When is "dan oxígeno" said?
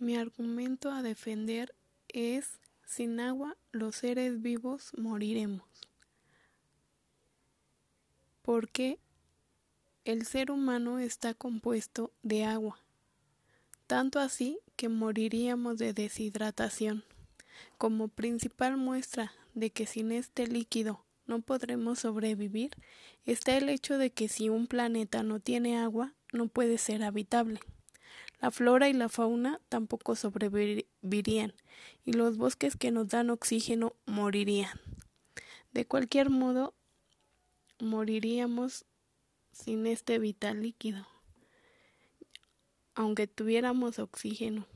33.08-33.96